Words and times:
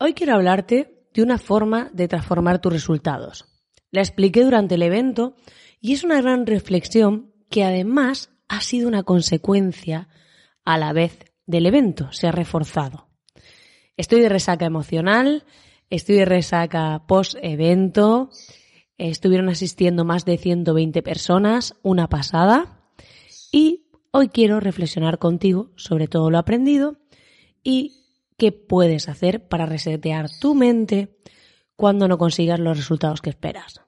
Hoy 0.00 0.14
quiero 0.14 0.34
hablarte 0.34 1.08
de 1.12 1.24
una 1.24 1.38
forma 1.38 1.90
de 1.92 2.06
transformar 2.06 2.60
tus 2.60 2.72
resultados. 2.72 3.46
La 3.90 4.00
expliqué 4.00 4.44
durante 4.44 4.76
el 4.76 4.82
evento 4.82 5.34
y 5.80 5.92
es 5.92 6.04
una 6.04 6.22
gran 6.22 6.46
reflexión 6.46 7.32
que 7.50 7.64
además 7.64 8.30
ha 8.46 8.60
sido 8.60 8.86
una 8.86 9.02
consecuencia 9.02 10.08
a 10.64 10.78
la 10.78 10.92
vez 10.92 11.18
del 11.46 11.66
evento, 11.66 12.12
se 12.12 12.28
ha 12.28 12.32
reforzado. 12.32 13.08
Estoy 13.96 14.20
de 14.20 14.28
resaca 14.28 14.66
emocional, 14.66 15.44
estoy 15.90 16.14
de 16.14 16.26
resaca 16.26 17.04
post-evento, 17.08 18.30
estuvieron 18.98 19.48
asistiendo 19.48 20.04
más 20.04 20.24
de 20.24 20.38
120 20.38 21.02
personas, 21.02 21.74
una 21.82 22.08
pasada, 22.08 22.84
y 23.50 23.88
hoy 24.12 24.28
quiero 24.28 24.60
reflexionar 24.60 25.18
contigo 25.18 25.72
sobre 25.74 26.06
todo 26.06 26.30
lo 26.30 26.38
aprendido 26.38 26.98
y 27.64 27.97
qué 28.38 28.52
puedes 28.52 29.08
hacer 29.08 29.46
para 29.48 29.66
resetear 29.66 30.30
tu 30.40 30.54
mente 30.54 31.18
cuando 31.76 32.08
no 32.08 32.16
consigas 32.16 32.58
los 32.58 32.76
resultados 32.76 33.20
que 33.20 33.30
esperas. 33.30 33.82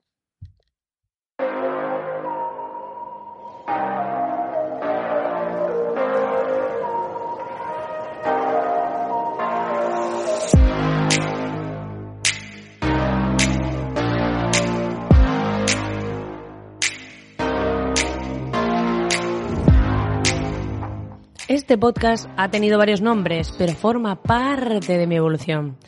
Este 21.51 21.77
podcast 21.77 22.29
ha 22.37 22.49
tenido 22.49 22.79
varios 22.79 23.01
nombres, 23.01 23.53
pero 23.59 23.73
forma 23.73 24.23
parte 24.23 24.97
de 24.97 25.07
mi 25.09 25.17
evolución. 25.17 25.79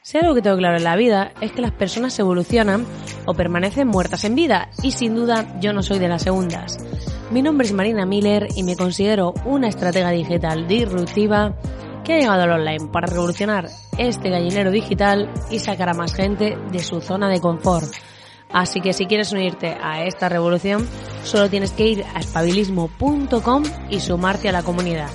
Si 0.00 0.16
algo 0.16 0.32
que 0.32 0.42
tengo 0.42 0.58
claro 0.58 0.76
en 0.76 0.84
la 0.84 0.94
vida 0.94 1.32
es 1.40 1.50
que 1.50 1.60
las 1.60 1.72
personas 1.72 2.16
evolucionan 2.20 2.86
o 3.26 3.34
permanecen 3.34 3.88
muertas 3.88 4.22
en 4.22 4.36
vida, 4.36 4.70
y 4.80 4.92
sin 4.92 5.16
duda 5.16 5.58
yo 5.58 5.72
no 5.72 5.82
soy 5.82 5.98
de 5.98 6.06
las 6.06 6.22
segundas. 6.22 6.78
Mi 7.32 7.42
nombre 7.42 7.66
es 7.66 7.72
Marina 7.72 8.06
Miller 8.06 8.46
y 8.54 8.62
me 8.62 8.76
considero 8.76 9.34
una 9.44 9.66
estratega 9.66 10.10
digital 10.10 10.68
disruptiva 10.68 11.52
que 12.04 12.12
ha 12.12 12.18
llegado 12.20 12.42
al 12.44 12.52
online 12.52 12.86
para 12.92 13.08
revolucionar 13.08 13.66
este 13.98 14.30
gallinero 14.30 14.70
digital 14.70 15.28
y 15.50 15.58
sacar 15.58 15.88
a 15.88 15.94
más 15.94 16.14
gente 16.14 16.56
de 16.70 16.78
su 16.78 17.00
zona 17.00 17.28
de 17.28 17.40
confort 17.40 17.92
Así 18.52 18.80
que 18.80 18.92
si 18.92 19.06
quieres 19.06 19.32
unirte 19.32 19.76
a 19.80 20.04
esta 20.04 20.28
revolución, 20.28 20.86
solo 21.24 21.48
tienes 21.48 21.72
que 21.72 21.86
ir 21.86 22.04
a 22.14 22.20
espabilismo.com 22.20 23.62
y 23.90 24.00
sumarte 24.00 24.48
a 24.48 24.52
la 24.52 24.62
comunidad. 24.62 25.10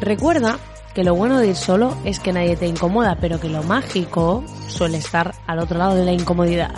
Recuerda 0.00 0.58
que 0.94 1.04
lo 1.04 1.14
bueno 1.14 1.38
de 1.38 1.48
ir 1.48 1.56
solo 1.56 1.96
es 2.04 2.18
que 2.20 2.32
nadie 2.32 2.56
te 2.56 2.66
incomoda, 2.66 3.16
pero 3.20 3.40
que 3.40 3.48
lo 3.48 3.62
mágico 3.62 4.44
suele 4.68 4.98
estar 4.98 5.34
al 5.46 5.58
otro 5.58 5.78
lado 5.78 5.94
de 5.94 6.04
la 6.04 6.12
incomodidad. 6.12 6.72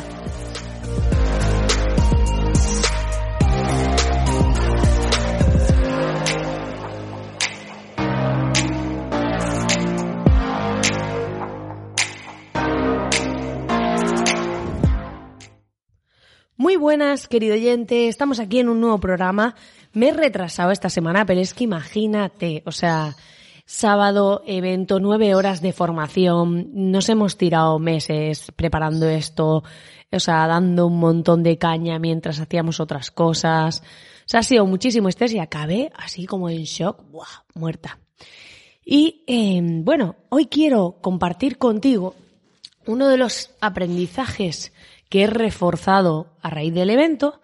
Muy 16.60 16.76
buenas, 16.76 17.26
querido 17.26 17.54
oyente. 17.54 18.06
Estamos 18.06 18.38
aquí 18.38 18.58
en 18.58 18.68
un 18.68 18.82
nuevo 18.82 19.00
programa. 19.00 19.54
Me 19.94 20.08
he 20.08 20.12
retrasado 20.12 20.72
esta 20.72 20.90
semana, 20.90 21.24
pero 21.24 21.40
es 21.40 21.54
que 21.54 21.64
imagínate, 21.64 22.62
o 22.66 22.70
sea, 22.70 23.16
sábado, 23.64 24.42
evento, 24.46 25.00
nueve 25.00 25.34
horas 25.34 25.62
de 25.62 25.72
formación. 25.72 26.68
Nos 26.74 27.08
hemos 27.08 27.38
tirado 27.38 27.78
meses 27.78 28.52
preparando 28.56 29.08
esto, 29.08 29.64
o 30.12 30.20
sea, 30.20 30.46
dando 30.46 30.86
un 30.86 30.98
montón 30.98 31.42
de 31.42 31.56
caña 31.56 31.98
mientras 31.98 32.38
hacíamos 32.40 32.78
otras 32.78 33.10
cosas. 33.10 33.80
O 33.80 34.26
sea, 34.26 34.40
ha 34.40 34.42
sido 34.42 34.66
muchísimo 34.66 35.08
estrés 35.08 35.32
y 35.32 35.38
acabé 35.38 35.90
así 35.96 36.26
como 36.26 36.50
en 36.50 36.64
shock, 36.64 37.10
¡buah! 37.10 37.46
muerta. 37.54 38.00
Y 38.84 39.24
em, 39.26 39.82
bueno, 39.82 40.16
hoy 40.28 40.44
quiero 40.44 40.98
compartir 41.00 41.56
contigo 41.56 42.16
uno 42.86 43.08
de 43.08 43.16
los 43.16 43.50
aprendizajes 43.62 44.74
que 45.10 45.24
he 45.24 45.26
reforzado 45.26 46.28
a 46.40 46.48
raíz 46.48 46.72
del 46.72 46.88
evento, 46.88 47.42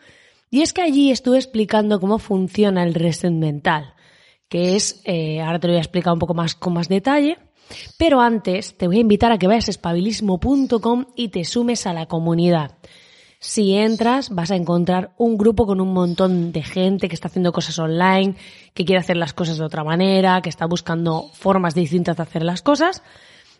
y 0.50 0.62
es 0.62 0.72
que 0.72 0.80
allí 0.80 1.10
estuve 1.10 1.36
explicando 1.36 2.00
cómo 2.00 2.18
funciona 2.18 2.82
el 2.82 2.94
reset 2.94 3.32
mental, 3.32 3.92
que 4.48 4.76
es, 4.76 5.02
eh, 5.04 5.42
ahora 5.42 5.58
te 5.58 5.66
lo 5.66 5.74
voy 5.74 5.78
a 5.78 5.82
explicar 5.82 6.14
un 6.14 6.18
poco 6.18 6.32
más 6.32 6.54
con 6.54 6.72
más 6.72 6.88
detalle, 6.88 7.36
pero 7.98 8.20
antes 8.20 8.78
te 8.78 8.86
voy 8.86 8.98
a 8.98 9.00
invitar 9.00 9.32
a 9.32 9.38
que 9.38 9.48
vayas 9.48 9.68
a 9.68 9.72
espabilismo.com 9.72 11.06
y 11.16 11.28
te 11.28 11.44
sumes 11.44 11.86
a 11.86 11.92
la 11.92 12.06
comunidad. 12.06 12.78
Si 13.40 13.74
entras, 13.74 14.30
vas 14.30 14.50
a 14.50 14.56
encontrar 14.56 15.12
un 15.18 15.36
grupo 15.36 15.66
con 15.66 15.80
un 15.80 15.92
montón 15.92 16.52
de 16.52 16.62
gente 16.62 17.08
que 17.08 17.14
está 17.14 17.28
haciendo 17.28 17.52
cosas 17.52 17.78
online, 17.78 18.34
que 18.72 18.84
quiere 18.84 19.00
hacer 19.00 19.16
las 19.16 19.34
cosas 19.34 19.58
de 19.58 19.64
otra 19.64 19.84
manera, 19.84 20.40
que 20.40 20.48
está 20.48 20.66
buscando 20.66 21.28
formas 21.32 21.74
distintas 21.74 22.16
de 22.16 22.22
hacer 22.22 22.42
las 22.42 22.62
cosas. 22.62 23.02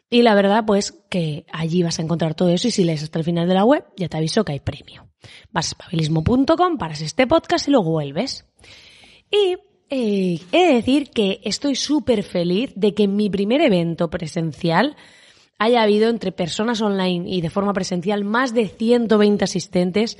Y 0.08 0.22
la 0.22 0.34
verdad, 0.34 0.64
pues 0.64 0.92
que 1.10 1.46
allí 1.52 1.82
vas 1.82 1.98
a 1.98 2.02
encontrar 2.02 2.34
todo 2.34 2.50
eso 2.50 2.68
y 2.68 2.70
si 2.70 2.84
lees 2.84 3.02
hasta 3.02 3.18
el 3.18 3.24
final 3.24 3.48
de 3.48 3.54
la 3.54 3.64
web, 3.64 3.84
ya 3.96 4.08
te 4.08 4.16
aviso 4.16 4.44
que 4.44 4.52
hay 4.52 4.60
premio. 4.60 5.08
Vas 5.50 5.66
a 5.66 5.70
espabilismo.com, 5.70 6.78
paras 6.78 7.00
este 7.00 7.26
podcast 7.26 7.66
y 7.66 7.72
luego 7.72 7.90
vuelves. 7.90 8.46
Y 9.30 9.56
eh, 9.90 10.40
he 10.52 10.66
de 10.66 10.74
decir 10.74 11.10
que 11.10 11.40
estoy 11.42 11.74
súper 11.74 12.22
feliz 12.22 12.72
de 12.76 12.94
que 12.94 13.04
en 13.04 13.16
mi 13.16 13.30
primer 13.30 13.60
evento 13.60 14.08
presencial 14.08 14.96
haya 15.58 15.82
habido 15.82 16.08
entre 16.08 16.32
personas 16.32 16.80
online 16.82 17.28
y 17.28 17.40
de 17.40 17.50
forma 17.50 17.72
presencial 17.72 18.24
más 18.24 18.54
de 18.54 18.68
120 18.68 19.44
asistentes. 19.44 20.18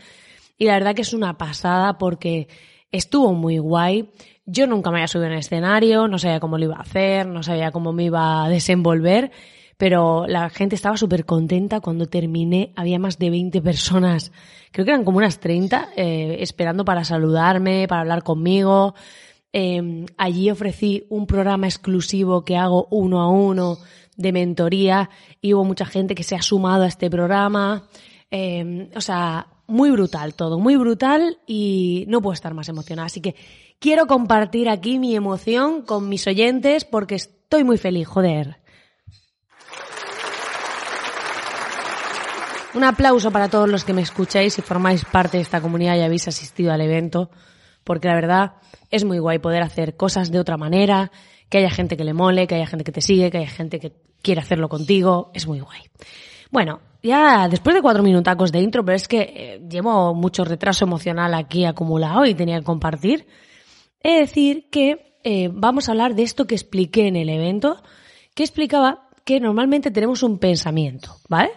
Y 0.58 0.64
la 0.64 0.74
verdad 0.74 0.94
que 0.94 1.02
es 1.02 1.12
una 1.12 1.38
pasada 1.38 1.98
porque 1.98 2.48
estuvo 2.90 3.34
muy 3.34 3.58
guay. 3.58 4.10
Yo 4.46 4.66
nunca 4.66 4.90
me 4.90 4.98
había 4.98 5.08
subido 5.08 5.28
en 5.28 5.38
escenario, 5.38 6.08
no 6.08 6.18
sabía 6.18 6.40
cómo 6.40 6.58
lo 6.58 6.64
iba 6.64 6.76
a 6.76 6.82
hacer, 6.82 7.26
no 7.26 7.42
sabía 7.42 7.70
cómo 7.70 7.92
me 7.92 8.04
iba 8.04 8.44
a 8.44 8.48
desenvolver 8.48 9.30
pero 9.76 10.26
la 10.26 10.48
gente 10.50 10.74
estaba 10.74 10.96
súper 10.96 11.24
contenta 11.24 11.80
cuando 11.80 12.06
terminé. 12.06 12.72
Había 12.76 12.98
más 12.98 13.18
de 13.18 13.30
20 13.30 13.60
personas, 13.62 14.32
creo 14.72 14.84
que 14.84 14.92
eran 14.92 15.04
como 15.04 15.18
unas 15.18 15.40
30, 15.40 15.90
eh, 15.96 16.38
esperando 16.40 16.84
para 16.84 17.04
saludarme, 17.04 17.86
para 17.88 18.02
hablar 18.02 18.22
conmigo. 18.22 18.94
Em, 19.52 20.06
allí 20.16 20.50
ofrecí 20.50 21.06
un 21.08 21.26
programa 21.26 21.66
exclusivo 21.66 22.44
que 22.44 22.56
hago 22.56 22.88
uno 22.90 23.20
a 23.20 23.28
uno 23.30 23.78
de 24.16 24.32
mentoría 24.32 25.10
y 25.40 25.54
hubo 25.54 25.64
mucha 25.64 25.86
gente 25.86 26.14
que 26.14 26.24
se 26.24 26.34
ha 26.34 26.42
sumado 26.42 26.84
a 26.84 26.88
este 26.88 27.08
programa. 27.10 27.88
Em, 28.30 28.88
o 28.94 29.00
sea, 29.00 29.46
muy 29.66 29.90
brutal 29.90 30.34
todo, 30.34 30.58
muy 30.58 30.76
brutal 30.76 31.38
y 31.46 32.04
no 32.08 32.20
puedo 32.20 32.34
estar 32.34 32.54
más 32.54 32.68
emocionada. 32.68 33.06
Así 33.06 33.20
que 33.20 33.34
quiero 33.78 34.06
compartir 34.06 34.68
aquí 34.68 34.98
mi 34.98 35.14
emoción 35.14 35.82
con 35.82 36.08
mis 36.08 36.26
oyentes 36.26 36.84
porque 36.84 37.16
estoy 37.16 37.64
muy 37.64 37.78
feliz, 37.78 38.06
joder. 38.06 38.58
Un 42.76 42.84
aplauso 42.84 43.30
para 43.30 43.48
todos 43.48 43.70
los 43.70 43.84
que 43.84 43.94
me 43.94 44.02
escucháis 44.02 44.58
y 44.58 44.60
formáis 44.60 45.06
parte 45.06 45.38
de 45.38 45.42
esta 45.42 45.62
comunidad 45.62 45.96
y 45.96 46.02
habéis 46.02 46.28
asistido 46.28 46.74
al 46.74 46.82
evento, 46.82 47.30
porque 47.84 48.06
la 48.06 48.14
verdad 48.14 48.52
es 48.90 49.02
muy 49.02 49.18
guay 49.18 49.38
poder 49.38 49.62
hacer 49.62 49.96
cosas 49.96 50.30
de 50.30 50.38
otra 50.38 50.58
manera, 50.58 51.10
que 51.48 51.56
haya 51.56 51.70
gente 51.70 51.96
que 51.96 52.04
le 52.04 52.12
mole, 52.12 52.46
que 52.46 52.56
haya 52.56 52.66
gente 52.66 52.84
que 52.84 52.92
te 52.92 53.00
sigue, 53.00 53.30
que 53.30 53.38
haya 53.38 53.48
gente 53.48 53.80
que 53.80 53.94
quiere 54.20 54.42
hacerlo 54.42 54.68
contigo, 54.68 55.30
es 55.32 55.46
muy 55.46 55.60
guay. 55.60 55.84
Bueno, 56.50 56.80
ya 57.02 57.48
después 57.48 57.74
de 57.74 57.80
cuatro 57.80 58.02
minutacos 58.02 58.52
de 58.52 58.60
intro, 58.60 58.84
pero 58.84 58.96
es 58.96 59.08
que 59.08 59.20
eh, 59.22 59.66
llevo 59.66 60.12
mucho 60.12 60.44
retraso 60.44 60.84
emocional 60.84 61.32
aquí 61.32 61.64
acumulado 61.64 62.26
y 62.26 62.34
tenía 62.34 62.58
que 62.58 62.64
compartir, 62.66 63.26
he 64.02 64.16
de 64.16 64.20
decir 64.20 64.68
que 64.68 65.16
eh, 65.24 65.48
vamos 65.50 65.88
a 65.88 65.92
hablar 65.92 66.14
de 66.14 66.24
esto 66.24 66.46
que 66.46 66.54
expliqué 66.54 67.06
en 67.06 67.16
el 67.16 67.30
evento, 67.30 67.82
que 68.34 68.42
explicaba 68.42 69.08
que 69.24 69.40
normalmente 69.40 69.90
tenemos 69.90 70.22
un 70.22 70.38
pensamiento, 70.38 71.16
¿vale? 71.30 71.52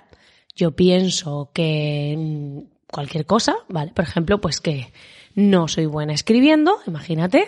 Yo 0.60 0.76
pienso 0.76 1.52
que 1.54 2.66
cualquier 2.92 3.26
cosa, 3.26 3.56
¿vale? 3.70 3.94
Por 3.94 4.04
ejemplo, 4.04 4.42
pues 4.42 4.60
que 4.60 4.92
no 5.34 5.70
soy 5.70 5.86
buena 5.86 6.14
escribiendo, 6.14 6.80
imagínate. 6.86 7.48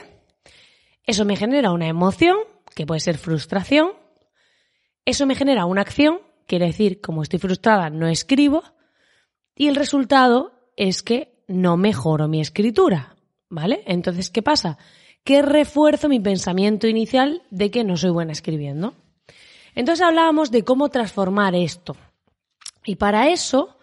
Eso 1.05 1.25
me 1.25 1.35
genera 1.35 1.71
una 1.71 1.87
emoción, 1.87 2.37
que 2.73 2.85
puede 2.85 3.01
ser 3.01 3.17
frustración, 3.17 3.89
Eso 5.03 5.25
me 5.25 5.33
genera 5.33 5.65
una 5.65 5.81
acción, 5.81 6.19
quiere 6.45 6.67
decir, 6.67 7.01
como 7.01 7.23
estoy 7.23 7.39
frustrada, 7.39 7.89
no 7.89 8.07
escribo, 8.07 8.63
y 9.55 9.67
el 9.67 9.75
resultado 9.75 10.53
es 10.77 11.01
que 11.01 11.43
no 11.47 11.75
mejoro 11.75 12.27
mi 12.27 12.39
escritura, 12.39 13.15
¿vale? 13.49 13.83
Entonces, 13.87 14.29
¿qué 14.29 14.43
pasa? 14.43 14.77
Que 15.23 15.41
refuerzo 15.41 16.07
mi 16.07 16.19
pensamiento 16.19 16.87
inicial 16.87 17.41
de 17.49 17.71
que 17.71 17.83
no 17.83 17.97
soy 17.97 18.11
buena 18.11 18.31
escribiendo. 18.31 18.93
Entonces 19.73 20.05
hablábamos 20.05 20.51
de 20.51 20.63
cómo 20.63 20.89
transformar 20.89 21.55
esto. 21.55 21.97
Y 22.85 22.95
para 22.95 23.29
eso, 23.29 23.77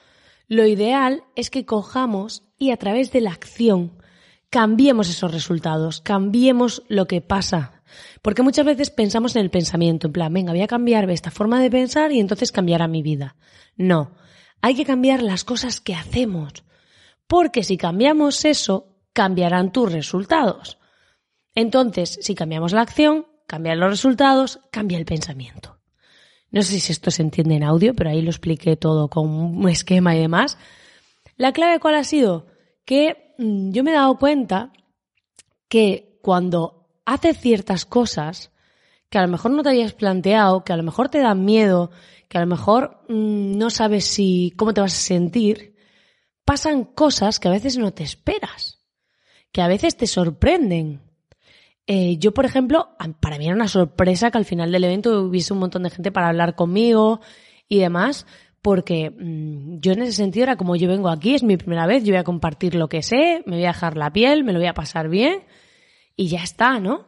lo 0.48 0.66
ideal 0.66 1.24
es 1.36 1.50
que 1.50 1.64
cojamos 1.64 2.44
y 2.58 2.70
a 2.70 2.76
través 2.76 3.12
de 3.12 3.20
la 3.20 3.30
acción 3.30 4.02
cambiemos 4.50 5.08
esos 5.08 5.32
resultados, 5.32 6.00
cambiemos 6.00 6.82
lo 6.88 7.06
que 7.06 7.20
pasa. 7.20 7.82
Porque 8.22 8.42
muchas 8.42 8.66
veces 8.66 8.90
pensamos 8.90 9.36
en 9.36 9.42
el 9.42 9.50
pensamiento, 9.50 10.08
en 10.08 10.12
plan, 10.12 10.32
venga, 10.32 10.52
voy 10.52 10.62
a 10.62 10.66
cambiar 10.66 11.08
esta 11.10 11.30
forma 11.30 11.60
de 11.60 11.70
pensar 11.70 12.12
y 12.12 12.20
entonces 12.20 12.52
cambiará 12.52 12.88
mi 12.88 13.02
vida. 13.02 13.36
No, 13.76 14.12
hay 14.60 14.74
que 14.74 14.84
cambiar 14.84 15.22
las 15.22 15.44
cosas 15.44 15.80
que 15.80 15.94
hacemos. 15.94 16.64
Porque 17.26 17.62
si 17.62 17.76
cambiamos 17.76 18.44
eso, 18.44 18.96
cambiarán 19.12 19.72
tus 19.72 19.92
resultados. 19.92 20.78
Entonces, 21.54 22.18
si 22.22 22.34
cambiamos 22.34 22.72
la 22.72 22.82
acción, 22.82 23.26
cambian 23.46 23.80
los 23.80 23.90
resultados, 23.90 24.60
cambia 24.70 24.98
el 24.98 25.04
pensamiento. 25.04 25.77
No 26.50 26.62
sé 26.62 26.80
si 26.80 26.92
esto 26.92 27.10
se 27.10 27.22
entiende 27.22 27.56
en 27.56 27.62
audio, 27.62 27.94
pero 27.94 28.10
ahí 28.10 28.22
lo 28.22 28.30
expliqué 28.30 28.76
todo 28.76 29.08
con 29.08 29.28
un 29.28 29.68
esquema 29.68 30.16
y 30.16 30.20
demás. 30.20 30.56
La 31.36 31.52
clave 31.52 31.78
cuál 31.78 31.94
ha 31.94 32.04
sido? 32.04 32.46
Que 32.84 33.34
mm, 33.38 33.70
yo 33.72 33.84
me 33.84 33.90
he 33.90 33.94
dado 33.94 34.18
cuenta 34.18 34.72
que 35.68 36.18
cuando 36.22 36.88
haces 37.04 37.38
ciertas 37.38 37.84
cosas 37.84 38.50
que 39.10 39.18
a 39.18 39.22
lo 39.22 39.28
mejor 39.28 39.52
no 39.52 39.62
te 39.62 39.70
habías 39.70 39.94
planteado, 39.94 40.64
que 40.64 40.72
a 40.72 40.76
lo 40.76 40.82
mejor 40.82 41.08
te 41.08 41.18
dan 41.18 41.44
miedo, 41.44 41.90
que 42.28 42.38
a 42.38 42.42
lo 42.42 42.46
mejor 42.46 43.00
mm, 43.08 43.56
no 43.56 43.70
sabes 43.70 44.04
si 44.04 44.52
cómo 44.56 44.74
te 44.74 44.80
vas 44.80 44.94
a 44.94 44.96
sentir, 44.96 45.74
pasan 46.44 46.84
cosas 46.84 47.40
que 47.40 47.48
a 47.48 47.52
veces 47.52 47.78
no 47.78 47.92
te 47.92 48.02
esperas, 48.02 48.80
que 49.52 49.62
a 49.62 49.68
veces 49.68 49.96
te 49.96 50.06
sorprenden. 50.06 51.07
Eh, 51.90 52.18
yo, 52.18 52.34
por 52.34 52.44
ejemplo, 52.44 52.90
para 53.18 53.38
mí 53.38 53.46
era 53.46 53.54
una 53.54 53.66
sorpresa 53.66 54.30
que 54.30 54.36
al 54.36 54.44
final 54.44 54.70
del 54.70 54.84
evento 54.84 55.22
hubiese 55.22 55.54
un 55.54 55.58
montón 55.58 55.84
de 55.84 55.90
gente 55.90 56.12
para 56.12 56.28
hablar 56.28 56.54
conmigo 56.54 57.20
y 57.66 57.78
demás, 57.78 58.26
porque 58.60 59.10
mm, 59.10 59.80
yo 59.80 59.92
en 59.92 60.02
ese 60.02 60.12
sentido 60.12 60.44
era 60.44 60.56
como 60.56 60.76
yo 60.76 60.86
vengo 60.86 61.08
aquí, 61.08 61.34
es 61.34 61.42
mi 61.42 61.56
primera 61.56 61.86
vez, 61.86 62.04
yo 62.04 62.12
voy 62.12 62.20
a 62.20 62.24
compartir 62.24 62.74
lo 62.74 62.90
que 62.90 63.02
sé, 63.02 63.42
me 63.46 63.56
voy 63.56 63.64
a 63.64 63.68
dejar 63.68 63.96
la 63.96 64.12
piel, 64.12 64.44
me 64.44 64.52
lo 64.52 64.58
voy 64.58 64.68
a 64.68 64.74
pasar 64.74 65.08
bien 65.08 65.44
y 66.14 66.28
ya 66.28 66.42
está, 66.42 66.78
¿no? 66.78 67.06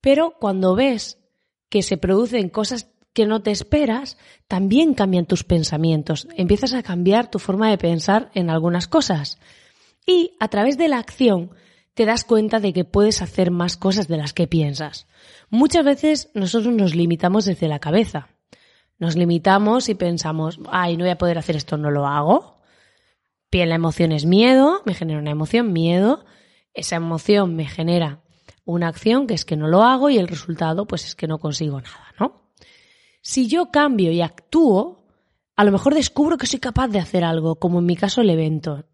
Pero 0.00 0.34
cuando 0.40 0.74
ves 0.74 1.20
que 1.68 1.82
se 1.82 1.96
producen 1.96 2.48
cosas 2.48 2.90
que 3.12 3.26
no 3.26 3.42
te 3.42 3.52
esperas, 3.52 4.18
también 4.48 4.94
cambian 4.94 5.26
tus 5.26 5.44
pensamientos. 5.44 6.26
Empiezas 6.36 6.74
a 6.74 6.82
cambiar 6.82 7.30
tu 7.30 7.38
forma 7.38 7.70
de 7.70 7.78
pensar 7.78 8.30
en 8.34 8.50
algunas 8.50 8.88
cosas. 8.88 9.38
Y 10.04 10.32
a 10.40 10.48
través 10.48 10.78
de 10.78 10.88
la 10.88 10.98
acción 10.98 11.52
te 11.96 12.04
das 12.04 12.24
cuenta 12.24 12.60
de 12.60 12.74
que 12.74 12.84
puedes 12.84 13.22
hacer 13.22 13.50
más 13.50 13.78
cosas 13.78 14.06
de 14.06 14.18
las 14.18 14.34
que 14.34 14.46
piensas. 14.46 15.06
Muchas 15.48 15.82
veces 15.82 16.30
nosotros 16.34 16.74
nos 16.74 16.94
limitamos 16.94 17.46
desde 17.46 17.68
la 17.68 17.78
cabeza. 17.78 18.28
Nos 18.98 19.16
limitamos 19.16 19.88
y 19.88 19.94
pensamos, 19.94 20.60
ay, 20.70 20.98
no 20.98 21.04
voy 21.04 21.12
a 21.12 21.16
poder 21.16 21.38
hacer 21.38 21.56
esto, 21.56 21.78
no 21.78 21.90
lo 21.90 22.06
hago. 22.06 22.60
Bien, 23.50 23.70
la 23.70 23.76
emoción 23.76 24.12
es 24.12 24.26
miedo, 24.26 24.82
me 24.84 24.92
genera 24.92 25.20
una 25.20 25.30
emoción, 25.30 25.72
miedo. 25.72 26.26
Esa 26.74 26.96
emoción 26.96 27.56
me 27.56 27.64
genera 27.64 28.20
una 28.66 28.88
acción 28.88 29.26
que 29.26 29.32
es 29.32 29.46
que 29.46 29.56
no 29.56 29.66
lo 29.66 29.82
hago 29.82 30.10
y 30.10 30.18
el 30.18 30.28
resultado 30.28 30.86
pues 30.86 31.06
es 31.06 31.14
que 31.14 31.26
no 31.26 31.38
consigo 31.38 31.80
nada, 31.80 32.12
¿no? 32.20 32.50
Si 33.22 33.48
yo 33.48 33.70
cambio 33.70 34.12
y 34.12 34.20
actúo, 34.20 35.06
a 35.56 35.64
lo 35.64 35.72
mejor 35.72 35.94
descubro 35.94 36.36
que 36.36 36.46
soy 36.46 36.58
capaz 36.58 36.88
de 36.88 36.98
hacer 36.98 37.24
algo, 37.24 37.54
como 37.54 37.78
en 37.78 37.86
mi 37.86 37.96
caso 37.96 38.20
el 38.20 38.28
evento. 38.28 38.84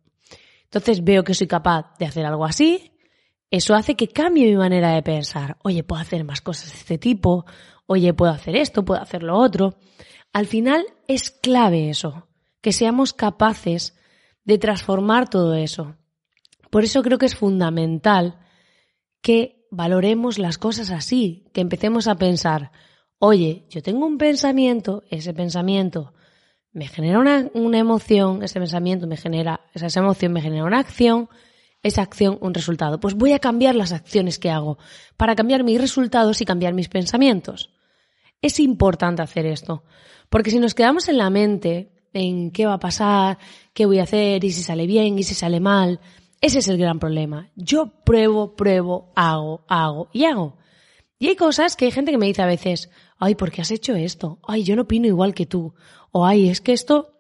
Entonces 0.63 1.03
veo 1.03 1.25
que 1.25 1.35
soy 1.35 1.49
capaz 1.49 1.99
de 1.99 2.07
hacer 2.07 2.25
algo 2.25 2.45
así, 2.45 2.92
eso 3.53 3.75
hace 3.75 3.97
que 3.97 4.09
cambie 4.09 4.47
mi 4.47 4.57
manera 4.57 4.95
de 4.95 5.03
pensar. 5.03 5.59
Oye, 5.63 5.85
puedo 5.85 6.01
hacer 6.01 6.25
más 6.25 6.41
cosas 6.41 6.73
de 6.73 6.79
este 6.79 6.97
tipo. 6.97 7.45
Oye, 7.85 8.15
puedo 8.15 8.33
hacer 8.33 8.57
esto, 8.57 8.83
puedo 8.83 9.03
hacer 9.03 9.23
lo 9.23 9.37
otro. 9.37 9.77
Al 10.33 10.47
final 10.47 10.87
es 11.07 11.31
clave 11.31 11.91
eso, 11.91 12.29
que 12.63 12.73
seamos 12.73 13.13
capaces 13.13 13.95
de 14.45 14.57
transformar 14.57 15.29
todo 15.29 15.55
eso. 15.55 15.97
Por 16.71 16.83
eso 16.83 17.03
creo 17.03 17.19
que 17.19 17.27
es 17.27 17.37
fundamental 17.37 18.39
que 19.21 19.67
valoremos 19.71 20.39
las 20.39 20.57
cosas 20.57 20.91
así, 20.91 21.45
que 21.53 21.61
empecemos 21.61 22.09
a 22.09 22.15
pensar, 22.15 22.73
oye, 23.19 23.67
yo 23.69 23.83
tengo 23.83 24.07
un 24.07 24.17
pensamiento, 24.17 25.05
ese 25.11 25.35
pensamiento 25.35 26.15
me 26.73 26.89
genera 26.89 27.19
una, 27.19 27.51
una 27.53 27.79
emoción, 27.79 28.43
ese 28.43 28.59
pensamiento 28.59 29.07
me 29.07 29.19
genera, 29.19 29.61
esa 29.75 30.01
emoción 30.01 30.33
me 30.33 30.41
genera 30.41 30.65
una 30.65 30.79
acción, 30.79 31.29
esa 31.83 32.03
acción 32.03 32.39
un 32.41 32.55
resultado. 32.55 33.01
Pues 33.01 33.15
voy 33.15 33.33
a 33.33 33.39
cambiar 33.39 33.75
las 33.75 33.93
acciones 33.93 34.39
que 34.39 34.51
hago 34.51 34.79
para 35.17 35.35
cambiar 35.35 35.65
mis 35.65 35.81
resultados 35.81 36.41
y 36.41 36.45
cambiar 36.45 36.75
mis 36.75 36.89
pensamientos. 36.89 37.71
Es 38.41 38.61
importante 38.61 39.23
hacer 39.23 39.47
esto, 39.47 39.85
porque 40.29 40.51
si 40.51 40.59
nos 40.59 40.75
quedamos 40.75 41.09
en 41.09 41.19
la 41.19 41.31
mente 41.31 41.93
en 42.13 42.51
qué 42.51 42.67
va 42.67 42.75
a 42.75 42.81
pasar, 42.81 43.39
qué 43.73 43.87
voy 43.87 43.99
a 43.99 44.05
hacer 44.05 44.45
y 44.45 44.51
si 44.53 44.63
sale 44.63 44.87
bien 44.87 45.19
y 45.19 45.23
si 45.23 45.35
sale 45.35 45.61
mal, 45.61 46.01
ese 46.41 46.59
es 46.59 46.69
el 46.69 46.77
gran 46.77 46.99
problema. 46.99 47.51
Yo 47.55 48.03
pruebo, 48.05 48.57
pruebo, 48.57 49.13
hago, 49.15 49.65
hago 49.69 50.09
y 50.13 50.25
hago. 50.25 50.59
Y 51.19 51.29
hay 51.29 51.37
cosas 51.37 51.77
que 51.77 51.85
hay 51.85 51.93
gente 51.93 52.11
que 52.11 52.19
me 52.19 52.27
dice 52.27 52.43
a 52.43 52.47
veces, 52.47 52.91
ay, 53.19 53.37
¿por 53.37 53.53
qué 53.53 53.63
has 53.63 53.71
hecho 53.71 53.95
esto? 53.95 54.41
Ay, 54.43 54.65
yo 54.65 54.75
no 54.75 54.83
opino 54.83 55.07
igual 55.07 55.35
que 55.35 55.47
tú. 55.47 55.73
O 56.11 56.27
ay, 56.27 56.49
es 56.49 56.61
que 56.61 56.73
esto 56.73 57.13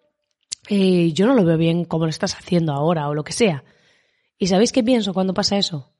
eh, 0.68 1.12
yo 1.12 1.26
no 1.26 1.34
lo 1.34 1.44
veo 1.44 1.56
bien 1.56 1.84
como 1.84 2.04
lo 2.04 2.10
estás 2.10 2.34
haciendo 2.34 2.72
ahora 2.72 3.08
o 3.08 3.14
lo 3.14 3.22
que 3.22 3.32
sea. 3.32 3.62
¿Y 4.38 4.48
sabéis 4.48 4.72
qué 4.72 4.82
pienso 4.82 5.14
cuando 5.14 5.34
pasa 5.34 5.56
eso? 5.58 5.92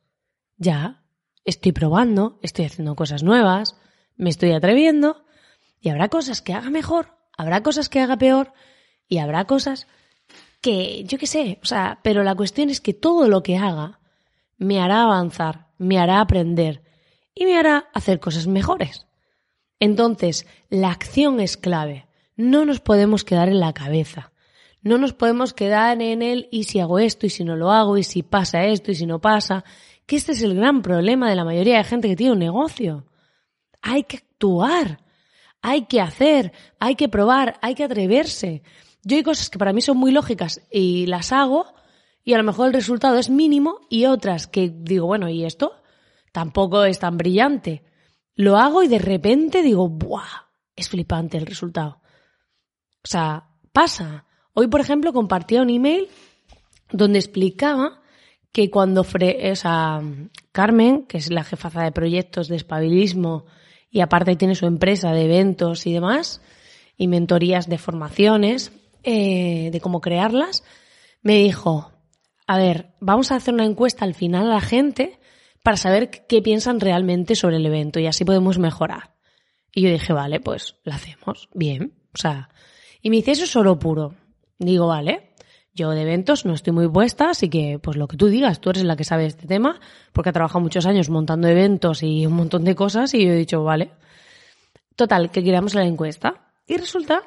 Ya, 0.57 1.03
estoy 1.45 1.73
probando, 1.73 2.39
estoy 2.43 2.65
haciendo 2.65 2.97
cosas 2.97 3.23
nuevas, 3.23 3.77
me 4.17 4.31
estoy 4.31 4.53
atreviendo 4.53 5.25
y 5.81 5.89
habrá 5.89 6.09
cosas 6.09 6.43
que 6.43 6.55
haga 6.55 6.71
mejor, 6.71 7.17
habrá 7.37 7.63
cosas 7.63 7.89
que 7.89 8.01
haga 8.01 8.17
peor 8.17 8.53
y 9.09 9.19
habrá 9.19 9.47
cosas 9.47 9.87
que, 10.61 11.05
yo 11.05 11.19
qué 11.19 11.27
sé, 11.27 11.59
o 11.63 11.67
sea, 11.67 12.01
pero 12.03 12.23
la 12.23 12.35
cuestión 12.35 12.71
es 12.71 12.81
que 12.81 12.95
todo 12.95 13.29
lo 13.29 13.43
que 13.43 13.59
haga 13.59 14.01
me 14.57 14.81
hará 14.81 15.03
avanzar, 15.03 15.67
me 15.79 15.99
hará 15.99 16.21
aprender 16.21 16.83
y 17.35 17.45
me 17.45 17.59
hará 17.59 17.89
hacer 17.93 18.21
cosas 18.21 18.47
mejores. 18.47 19.07
Entonces, 19.81 20.47
la 20.71 20.91
acción 20.91 21.41
es 21.41 21.57
clave. 21.57 22.07
No 22.37 22.65
nos 22.65 22.79
podemos 22.81 23.25
quedar 23.25 23.49
en 23.49 23.59
la 23.59 23.73
cabeza. 23.73 24.32
No 24.83 24.99
nos 24.99 25.13
podemos 25.13 25.55
quedar 25.55 26.03
en 26.03 26.23
el 26.23 26.49
y 26.51 26.65
si 26.65 26.81
hago 26.81 26.99
esto 26.99 27.27
y 27.27 27.31
si 27.31 27.45
no 27.45 27.57
lo 27.57 27.71
hago 27.71 27.99
y 27.99 28.03
si 28.03 28.23
pasa 28.23 28.65
esto 28.65 28.91
y 28.91 28.95
si 28.95 29.07
no 29.07 29.21
pasa, 29.21 29.65
que 30.07 30.17
este 30.17 30.33
es 30.33 30.43
el 30.43 30.55
gran 30.55 30.83
problema 30.83 31.29
de 31.31 31.37
la 31.37 31.45
mayoría 31.45 31.79
de 31.79 31.85
gente 31.85 32.09
que 32.09 32.17
tiene 32.17 32.33
un 32.33 32.39
negocio. 32.41 33.07
Hay 33.81 34.05
que 34.05 34.19
actuar, 34.19 35.01
hay 35.61 35.87
que 35.87 36.01
hacer, 36.01 36.53
hay 36.81 36.97
que 36.97 37.09
probar, 37.09 37.59
hay 37.63 37.75
que 37.75 37.85
atreverse. 37.85 38.63
Yo 39.05 39.17
hay 39.17 39.23
cosas 39.23 39.51
que 39.51 39.59
para 39.59 39.73
mí 39.73 39.81
son 39.81 39.97
muy 39.97 40.11
lógicas 40.11 40.61
y 40.71 41.07
las 41.07 41.33
hago 41.33 41.75
y 42.25 42.35
a 42.35 42.39
lo 42.39 42.45
mejor 42.45 42.69
el 42.69 42.75
resultado 42.75 43.19
es 43.19 43.31
mínimo 43.31 43.81
y 43.89 44.07
otras 44.07 44.47
que 44.47 44.73
digo, 44.75 45.07
bueno, 45.07 45.29
¿y 45.29 45.45
esto? 45.45 45.75
Tampoco 46.33 46.85
es 46.85 46.99
tan 46.99 47.17
brillante. 47.17 47.85
Lo 48.35 48.57
hago 48.57 48.83
y 48.83 48.89
de 48.89 48.99
repente 48.99 49.63
digo, 49.63 49.89
¡buah! 49.89 50.49
Es 50.75 50.89
flipante 50.89 51.37
el 51.37 51.47
resultado. 51.47 52.01
O 53.05 53.07
sea, 53.07 53.49
pasa. 53.73 54.27
Hoy, 54.55 54.69
por 54.69 54.81
ejemplo, 54.81 55.13
compartía 55.13 55.63
un 55.63 55.71
email 55.71 56.09
donde 56.91 57.19
explicaba 57.19 58.03
que 58.53 58.71
cuando 58.71 59.03
fre 59.03 59.55
Carmen, 60.53 61.07
que 61.07 61.19
es 61.19 61.31
la 61.31 61.45
jefaza 61.45 61.83
de 61.83 61.93
proyectos 61.93 62.49
de 62.49 62.57
espabilismo 62.57 63.47
y 63.91 64.01
aparte 64.01 64.37
tiene 64.37 64.55
su 64.55 64.67
empresa 64.67 65.13
de 65.13 65.25
eventos 65.25 65.87
y 65.87 65.93
demás, 65.93 66.43
y 66.97 67.09
mentorías 67.09 67.69
de 67.69 67.79
formaciones, 67.79 68.73
eh, 69.03 69.71
de 69.73 69.81
cómo 69.81 70.01
crearlas, 70.01 70.65
me 71.23 71.37
dijo, 71.37 71.93
a 72.47 72.59
ver, 72.59 72.95
vamos 73.01 73.33
a 73.33 73.37
hacer 73.37 73.55
una 73.55 73.65
encuesta 73.65 74.05
al 74.05 74.15
final 74.15 74.47
a 74.51 74.55
la 74.55 74.61
gente 74.61 75.19
para 75.63 75.77
saber 75.77 76.11
qué 76.27 76.43
piensan 76.43 76.81
realmente 76.81 77.35
sobre 77.37 77.57
el 77.57 77.67
evento 77.67 78.01
y 78.01 78.07
así 78.07 78.25
podemos 78.25 78.59
mejorar. 78.59 79.15
Y 79.75 79.83
yo 79.83 79.91
dije, 79.91 80.13
vale, 80.13 80.41
pues 80.41 80.77
la 80.85 80.97
hacemos, 80.97 81.49
bien. 81.55 81.95
O 82.15 82.19
sea, 82.19 82.51
y 83.01 83.09
me 83.09 83.17
dice, 83.17 83.33
eso 83.33 83.45
es 83.45 83.57
oro 83.57 83.79
puro. 83.79 84.15
Digo, 84.63 84.87
vale, 84.87 85.35
yo 85.75 85.91
de 85.91 86.03
eventos 86.03 86.47
no 86.47 86.55
estoy 86.55 86.73
muy 86.73 86.89
puesta, 86.89 87.31
así 87.31 87.49
que 87.49 87.81
pues 87.83 87.97
lo 87.97 88.07
que 88.07 88.17
tú 88.17 88.29
digas, 88.29 88.61
tú 88.61 88.71
eres 88.71 88.85
la 88.85 88.95
que 88.95 89.05
sabe 89.05 89.27
este 89.27 89.47
tema, 89.47 89.81
porque 90.13 90.31
ha 90.31 90.33
trabajado 90.33 90.61
muchos 90.61 90.87
años 90.87 91.11
montando 91.11 91.49
eventos 91.49 92.03
y 92.03 92.27
un 92.27 92.35
montón 92.35 92.65
de 92.65 92.77
cosas 92.77 93.13
y 93.15 93.25
yo 93.27 93.33
he 93.33 93.37
dicho, 93.37 93.65
vale. 93.65 93.91
Total, 94.95 95.31
que 95.31 95.43
queríamos 95.43 95.75
la 95.75 95.85
encuesta. 95.85 96.53
Y 96.67 96.77
resulta 96.77 97.23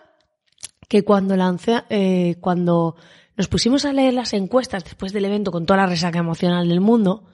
que 0.88 1.04
cuando 1.04 1.36
lancé, 1.36 1.84
eh, 1.90 2.36
cuando 2.40 2.96
nos 3.36 3.50
pusimos 3.50 3.84
a 3.84 3.92
leer 3.92 4.14
las 4.14 4.32
encuestas 4.34 4.86
después 4.86 5.12
del 5.12 5.26
evento 5.26 5.52
con 5.52 5.66
toda 5.66 5.78
la 5.78 5.88
resaca 5.88 6.20
emocional 6.20 6.70
del 6.70 6.80
mundo, 6.80 7.26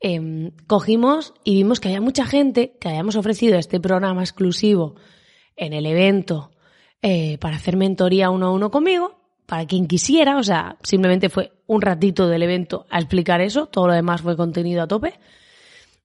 eh, 0.00 0.52
cogimos 0.66 1.34
y 1.44 1.56
vimos 1.56 1.80
que 1.80 1.88
había 1.88 2.00
mucha 2.00 2.24
gente 2.24 2.78
que 2.80 2.88
habíamos 2.88 3.16
ofrecido 3.16 3.58
este 3.58 3.78
programa 3.78 4.22
exclusivo 4.22 4.94
en 5.56 5.72
el 5.72 5.84
evento 5.84 6.52
eh, 7.02 7.38
para 7.38 7.56
hacer 7.56 7.76
mentoría 7.76 8.30
uno 8.30 8.46
a 8.46 8.52
uno 8.52 8.70
conmigo, 8.70 9.17
para 9.48 9.64
quien 9.64 9.86
quisiera, 9.86 10.36
o 10.36 10.42
sea, 10.42 10.76
simplemente 10.82 11.30
fue 11.30 11.52
un 11.66 11.80
ratito 11.80 12.28
del 12.28 12.42
evento 12.42 12.84
a 12.90 12.98
explicar 12.98 13.40
eso, 13.40 13.64
todo 13.64 13.86
lo 13.86 13.94
demás 13.94 14.20
fue 14.20 14.36
contenido 14.36 14.82
a 14.82 14.86
tope. 14.86 15.14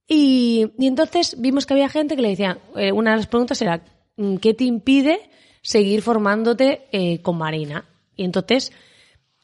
Y, 0.07 0.71
entonces 0.79 1.35
vimos 1.37 1.65
que 1.65 1.73
había 1.73 1.89
gente 1.89 2.15
que 2.15 2.21
le 2.21 2.29
decía, 2.29 2.59
eh, 2.77 2.93
una 2.93 3.11
de 3.11 3.17
las 3.17 3.27
preguntas 3.27 3.61
era, 3.61 3.83
mm, 4.15 4.37
¿qué 4.37 4.53
te 4.53 4.63
impide 4.63 5.29
seguir 5.61 6.01
formándote 6.01 6.87
eh, 6.93 7.21
con 7.21 7.37
Marina? 7.37 7.83
Y 8.15 8.23
entonces, 8.23 8.71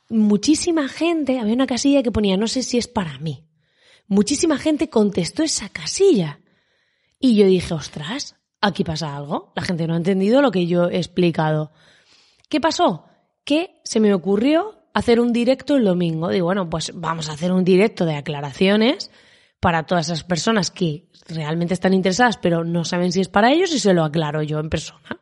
muchísima 0.07 0.87
gente, 0.87 1.37
había 1.37 1.53
una 1.53 1.67
casilla 1.67 2.01
que 2.01 2.13
ponía, 2.13 2.37
no 2.37 2.47
sé 2.47 2.63
si 2.63 2.77
es 2.77 2.87
para 2.87 3.17
mí. 3.19 3.49
Muchísima 4.07 4.57
gente 4.57 4.89
contestó 4.89 5.43
esa 5.43 5.67
casilla. 5.67 6.39
Y 7.19 7.35
yo 7.35 7.45
dije, 7.47 7.73
ostras, 7.73 8.37
aquí 8.61 8.85
pasa 8.85 9.13
algo. 9.13 9.51
La 9.57 9.61
gente 9.63 9.87
no 9.87 9.95
ha 9.95 9.97
entendido 9.97 10.41
lo 10.41 10.51
que 10.51 10.67
yo 10.67 10.87
he 10.87 10.95
explicado. 10.95 11.73
¿Qué 12.47 12.61
pasó? 12.61 13.08
Que 13.49 13.81
se 13.83 13.99
me 13.99 14.13
ocurrió 14.13 14.75
hacer 14.93 15.19
un 15.19 15.33
directo 15.33 15.75
el 15.75 15.83
domingo. 15.83 16.29
Digo, 16.29 16.45
bueno, 16.45 16.69
pues 16.69 16.91
vamos 16.93 17.29
a 17.29 17.31
hacer 17.31 17.51
un 17.51 17.63
directo 17.63 18.05
de 18.05 18.15
aclaraciones 18.15 19.09
para 19.59 19.87
todas 19.87 20.05
esas 20.05 20.23
personas 20.23 20.69
que 20.69 21.09
realmente 21.27 21.73
están 21.73 21.95
interesadas 21.95 22.37
pero 22.37 22.63
no 22.63 22.85
saben 22.85 23.11
si 23.11 23.21
es 23.21 23.27
para 23.27 23.51
ellos 23.51 23.73
y 23.73 23.79
se 23.79 23.95
lo 23.95 24.03
aclaro 24.03 24.43
yo 24.43 24.59
en 24.59 24.69
persona. 24.69 25.19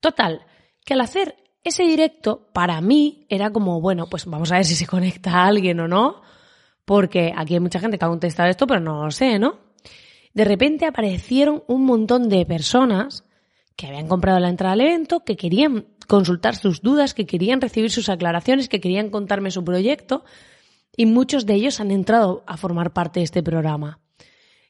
Total, 0.00 0.46
que 0.84 0.94
al 0.94 1.00
hacer 1.00 1.36
ese 1.62 1.84
directo, 1.84 2.48
para 2.52 2.80
mí 2.80 3.24
era 3.28 3.52
como, 3.52 3.80
bueno, 3.80 4.08
pues 4.10 4.26
vamos 4.26 4.50
a 4.50 4.56
ver 4.56 4.64
si 4.64 4.74
se 4.74 4.88
conecta 4.88 5.44
alguien 5.44 5.78
o 5.78 5.86
no, 5.86 6.22
porque 6.84 7.32
aquí 7.36 7.54
hay 7.54 7.60
mucha 7.60 7.78
gente 7.78 7.98
que 7.98 8.04
ha 8.04 8.08
contestado 8.08 8.48
esto, 8.48 8.66
pero 8.66 8.80
no 8.80 9.04
lo 9.04 9.12
sé, 9.12 9.38
¿no? 9.38 9.60
De 10.34 10.44
repente 10.44 10.86
aparecieron 10.86 11.62
un 11.68 11.84
montón 11.84 12.28
de 12.28 12.44
personas 12.46 13.22
que 13.76 13.86
habían 13.86 14.08
comprado 14.08 14.40
la 14.40 14.48
entrada 14.48 14.72
al 14.72 14.80
evento, 14.80 15.20
que 15.20 15.36
querían 15.36 15.86
consultar 16.08 16.56
sus 16.56 16.82
dudas, 16.82 17.14
que 17.14 17.26
querían 17.26 17.60
recibir 17.60 17.92
sus 17.92 18.08
aclaraciones, 18.08 18.68
que 18.68 18.80
querían 18.80 19.10
contarme 19.10 19.52
su 19.52 19.62
proyecto, 19.62 20.24
y 20.96 21.06
muchos 21.06 21.46
de 21.46 21.54
ellos 21.54 21.78
han 21.78 21.92
entrado 21.92 22.42
a 22.46 22.56
formar 22.56 22.92
parte 22.92 23.20
de 23.20 23.24
este 23.24 23.42
programa. 23.42 24.00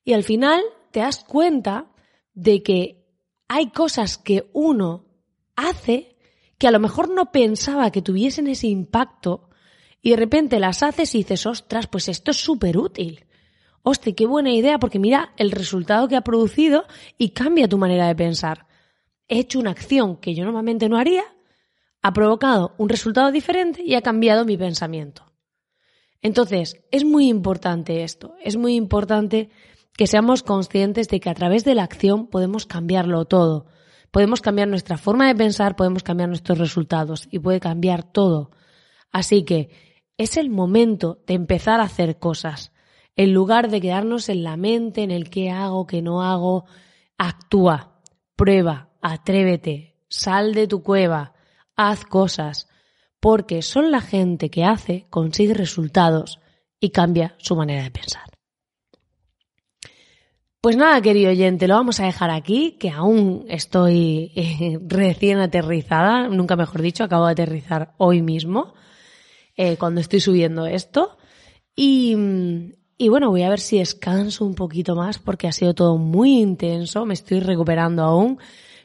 Y 0.04 0.12
al 0.12 0.24
final 0.24 0.60
te 0.90 1.00
das 1.00 1.24
cuenta 1.24 1.86
de 2.34 2.62
que 2.62 3.06
hay 3.48 3.70
cosas 3.70 4.18
que 4.18 4.50
uno 4.52 5.06
hace 5.56 6.16
que 6.58 6.66
a 6.66 6.72
lo 6.72 6.80
mejor 6.80 7.08
no 7.08 7.30
pensaba 7.30 7.90
que 7.92 8.02
tuviesen 8.02 8.48
ese 8.48 8.66
impacto 8.66 9.48
y 10.02 10.10
de 10.10 10.16
repente 10.16 10.58
las 10.58 10.82
haces 10.82 11.14
y 11.14 11.18
dices, 11.18 11.46
ostras, 11.46 11.86
pues 11.86 12.08
esto 12.08 12.32
es 12.32 12.36
súper 12.36 12.78
útil. 12.78 13.26
Hostia, 13.82 14.14
qué 14.14 14.26
buena 14.26 14.52
idea 14.52 14.78
porque 14.78 14.98
mira 14.98 15.32
el 15.36 15.52
resultado 15.52 16.08
que 16.08 16.16
ha 16.16 16.22
producido 16.22 16.84
y 17.16 17.30
cambia 17.30 17.68
tu 17.68 17.78
manera 17.78 18.08
de 18.08 18.16
pensar. 18.16 18.66
He 19.28 19.38
hecho 19.38 19.58
una 19.58 19.70
acción 19.70 20.16
que 20.16 20.34
yo 20.34 20.44
normalmente 20.44 20.88
no 20.88 20.96
haría, 20.96 21.24
ha 22.02 22.12
provocado 22.12 22.74
un 22.78 22.88
resultado 22.88 23.30
diferente 23.30 23.82
y 23.82 23.94
ha 23.94 24.02
cambiado 24.02 24.44
mi 24.44 24.56
pensamiento. 24.56 25.32
Entonces, 26.22 26.82
es 26.90 27.04
muy 27.04 27.28
importante 27.28 28.02
esto, 28.02 28.34
es 28.42 28.56
muy 28.56 28.74
importante 28.74 29.50
que 29.96 30.06
seamos 30.06 30.42
conscientes 30.42 31.08
de 31.08 31.20
que 31.20 31.30
a 31.30 31.34
través 31.34 31.64
de 31.64 31.74
la 31.74 31.82
acción 31.82 32.28
podemos 32.28 32.66
cambiarlo 32.66 33.24
todo. 33.24 33.66
Podemos 34.10 34.40
cambiar 34.40 34.68
nuestra 34.68 34.96
forma 34.96 35.26
de 35.26 35.34
pensar, 35.34 35.76
podemos 35.76 36.02
cambiar 36.02 36.28
nuestros 36.28 36.58
resultados 36.58 37.28
y 37.30 37.40
puede 37.40 37.60
cambiar 37.60 38.04
todo. 38.04 38.50
Así 39.10 39.44
que 39.44 39.70
es 40.16 40.36
el 40.36 40.50
momento 40.50 41.22
de 41.26 41.34
empezar 41.34 41.80
a 41.80 41.84
hacer 41.84 42.18
cosas. 42.18 42.72
En 43.16 43.34
lugar 43.34 43.70
de 43.70 43.80
quedarnos 43.80 44.28
en 44.28 44.44
la 44.44 44.56
mente, 44.56 45.02
en 45.02 45.10
el 45.10 45.30
qué 45.30 45.50
hago, 45.50 45.86
qué 45.86 46.00
no 46.00 46.22
hago, 46.22 46.64
actúa, 47.18 48.00
prueba, 48.36 48.87
atrévete, 49.00 49.96
sal 50.08 50.54
de 50.54 50.66
tu 50.66 50.82
cueva, 50.82 51.34
haz 51.76 52.04
cosas, 52.04 52.68
porque 53.20 53.62
son 53.62 53.90
la 53.90 54.00
gente 54.00 54.50
que 54.50 54.64
hace, 54.64 55.06
consigue 55.10 55.54
resultados 55.54 56.40
y 56.80 56.90
cambia 56.90 57.34
su 57.38 57.56
manera 57.56 57.82
de 57.82 57.90
pensar. 57.90 58.22
Pues 60.60 60.76
nada, 60.76 61.00
querido 61.00 61.30
oyente, 61.30 61.68
lo 61.68 61.74
vamos 61.74 62.00
a 62.00 62.06
dejar 62.06 62.30
aquí, 62.30 62.76
que 62.80 62.90
aún 62.90 63.46
estoy 63.48 64.32
eh, 64.34 64.78
recién 64.86 65.38
aterrizada, 65.38 66.28
nunca 66.28 66.56
mejor 66.56 66.82
dicho, 66.82 67.04
acabo 67.04 67.26
de 67.26 67.32
aterrizar 67.32 67.94
hoy 67.96 68.22
mismo, 68.22 68.74
eh, 69.56 69.76
cuando 69.76 70.00
estoy 70.00 70.20
subiendo 70.20 70.66
esto. 70.66 71.16
Y, 71.76 72.16
y 72.96 73.08
bueno, 73.08 73.30
voy 73.30 73.42
a 73.42 73.50
ver 73.50 73.60
si 73.60 73.78
descanso 73.78 74.44
un 74.44 74.56
poquito 74.56 74.96
más 74.96 75.20
porque 75.20 75.46
ha 75.46 75.52
sido 75.52 75.74
todo 75.74 75.96
muy 75.96 76.40
intenso, 76.40 77.06
me 77.06 77.14
estoy 77.14 77.38
recuperando 77.38 78.02
aún, 78.02 78.38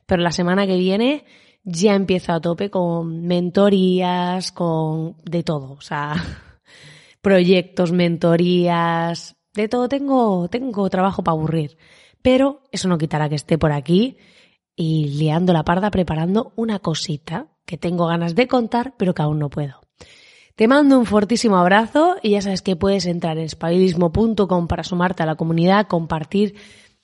pero 0.05 0.21
la 0.21 0.31
semana 0.31 0.67
que 0.67 0.77
viene 0.77 1.25
ya 1.63 1.95
empiezo 1.95 2.33
a 2.33 2.41
tope 2.41 2.69
con 2.69 3.25
mentorías, 3.25 4.51
con 4.51 5.15
de 5.23 5.43
todo, 5.43 5.73
o 5.73 5.81
sea, 5.81 6.15
proyectos, 7.21 7.91
mentorías, 7.91 9.35
de 9.53 9.67
todo 9.67 9.87
tengo, 9.87 10.47
tengo 10.49 10.89
trabajo 10.89 11.23
para 11.23 11.37
aburrir. 11.37 11.77
Pero 12.21 12.63
eso 12.71 12.87
no 12.87 12.97
quitará 12.97 13.29
que 13.29 13.35
esté 13.35 13.57
por 13.57 13.71
aquí 13.71 14.17
y 14.75 15.09
liando 15.09 15.53
la 15.53 15.63
parda 15.63 15.91
preparando 15.91 16.53
una 16.55 16.79
cosita 16.79 17.47
que 17.65 17.77
tengo 17.77 18.07
ganas 18.07 18.35
de 18.35 18.47
contar, 18.47 18.95
pero 18.97 19.13
que 19.13 19.21
aún 19.21 19.39
no 19.39 19.49
puedo. 19.49 19.81
Te 20.55 20.67
mando 20.67 20.99
un 20.99 21.05
fortísimo 21.05 21.57
abrazo 21.57 22.15
y 22.21 22.31
ya 22.31 22.41
sabes 22.41 22.61
que 22.61 22.75
puedes 22.75 23.05
entrar 23.05 23.37
en 23.37 23.45
espabilismo.com 23.45 24.67
para 24.67 24.83
sumarte 24.83 25.23
a 25.23 25.25
la 25.25 25.35
comunidad, 25.35 25.87
compartir 25.87 26.55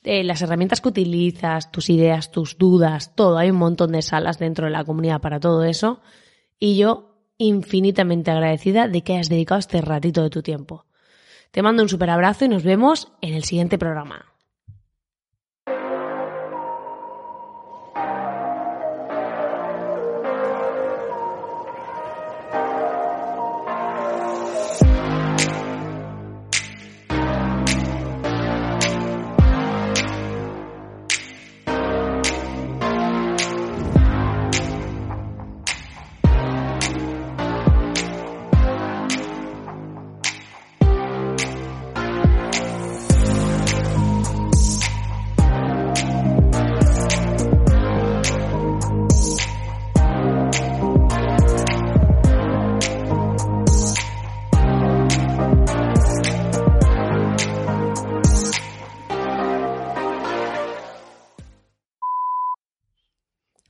eh, 0.04 0.24
las 0.24 0.42
herramientas 0.42 0.82
que 0.82 0.90
utilizas, 0.90 1.72
tus 1.72 1.90
ideas, 1.90 2.32
tus 2.32 2.58
dudas, 2.58 3.16
todo. 3.16 3.38
Hay 3.38 3.52
un 3.52 3.58
montón 3.58 3.92
de 3.92 4.02
salas 4.02 4.40
dentro 4.40 4.66
de 4.66 4.72
la 4.72 4.86
comunidad 4.86 5.22
para 5.22 5.40
todo 5.40 5.64
eso. 5.64 6.02
Y 6.58 6.78
yo 6.78 7.10
infinitamente 7.38 8.32
agradecida 8.32 8.88
de 8.88 9.02
que 9.02 9.14
hayas 9.14 9.30
dedicado 9.30 9.60
este 9.60 9.82
ratito 9.82 10.24
de 10.24 10.30
tu 10.30 10.42
tiempo. 10.42 10.86
Te 11.52 11.62
mando 11.62 11.82
un 11.82 11.90
super 11.90 12.10
abrazo 12.10 12.46
y 12.46 12.50
nos 12.50 12.64
vemos 12.64 13.12
en 13.22 13.34
el 13.34 13.44
siguiente 13.44 13.78
programa. 13.78 14.26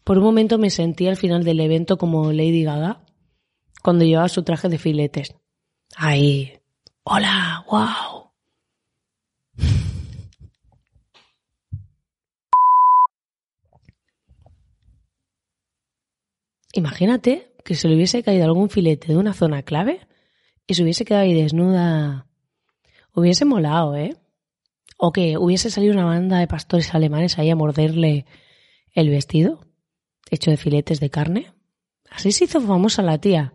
Por 0.10 0.18
un 0.18 0.24
momento 0.24 0.58
me 0.58 0.72
sentí 0.72 1.08
al 1.08 1.18
final 1.18 1.44
del 1.44 1.60
evento 1.60 2.00
como 2.00 2.32
Lady 2.32 2.64
Gaga 2.64 3.06
cuando 3.84 4.06
llevaba 4.06 4.28
su 4.28 4.42
traje 4.42 4.68
de 4.68 4.80
filetes. 4.80 5.36
Ahí. 5.96 6.52
Hola, 7.04 7.64
wow. 7.70 8.32
Imagínate 16.74 17.54
que 17.64 17.76
se 17.76 17.88
le 17.88 17.94
hubiese 17.94 18.24
caído 18.24 18.46
algún 18.46 18.72
filete 18.72 19.10
de 19.10 19.18
una 19.20 19.36
zona 19.36 19.62
clave 19.62 20.08
y 20.66 20.74
se 20.74 20.82
hubiese 20.82 21.06
quedado 21.06 21.26
ahí 21.26 21.40
desnuda. 21.40 22.26
Hubiese 23.14 23.46
molado, 23.46 23.96
¿eh? 23.96 24.18
O 24.98 25.12
que 25.12 25.38
hubiese 25.38 25.70
salido 25.70 25.94
una 25.94 26.06
banda 26.06 26.40
de 26.40 26.48
pastores 26.48 26.96
alemanes 26.96 27.38
ahí 27.38 27.52
a 27.52 27.56
morderle 27.56 28.26
el 28.96 29.10
vestido 29.12 29.69
hecho 30.30 30.52
de 30.52 30.58
filetes 30.58 31.00
de 31.00 31.10
carne. 31.10 31.54
Así 32.10 32.32
se 32.32 32.46
hizo 32.46 32.62
famosa 32.62 33.02
la 33.02 33.20
tía. 33.20 33.54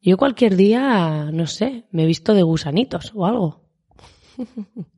Yo 0.00 0.16
cualquier 0.18 0.56
día, 0.56 1.30
no 1.32 1.46
sé, 1.46 1.86
me 1.90 2.02
he 2.02 2.06
visto 2.06 2.34
de 2.34 2.42
gusanitos 2.42 3.12
o 3.14 3.26
algo. 3.26 3.64